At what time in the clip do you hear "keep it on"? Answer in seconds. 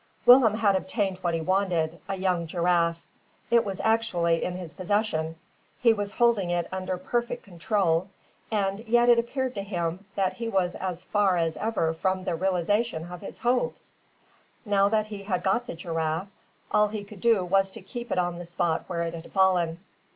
17.83-18.39